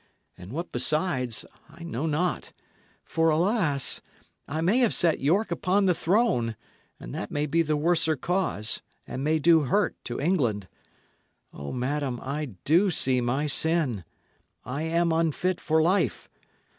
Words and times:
And 0.35 0.51
what 0.51 0.71
besides, 0.71 1.45
I 1.69 1.83
know 1.83 2.07
not. 2.07 2.53
For, 3.03 3.29
alas! 3.29 4.01
I 4.47 4.59
may 4.59 4.79
have 4.79 4.95
set 4.95 5.19
York 5.19 5.51
upon 5.51 5.85
the 5.85 5.93
throne, 5.93 6.55
and 6.99 7.13
that 7.13 7.29
may 7.29 7.45
be 7.45 7.61
the 7.61 7.77
worser 7.77 8.15
cause, 8.15 8.81
and 9.05 9.23
may 9.23 9.37
do 9.37 9.59
hurt 9.59 9.95
to 10.05 10.19
England. 10.19 10.67
O, 11.53 11.71
madam, 11.71 12.19
I 12.23 12.55
do 12.65 12.89
see 12.89 13.21
my 13.21 13.45
sin. 13.45 14.03
I 14.65 14.81
am 14.81 15.11
unfit 15.11 15.61
for 15.61 15.83
life. 15.83 16.31